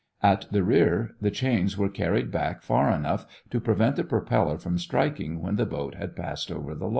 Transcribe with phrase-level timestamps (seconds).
[0.23, 4.79] At the rear the chains were carried back far enough to prevent the propeller from
[4.79, 6.89] striking when the boat had passed over the log.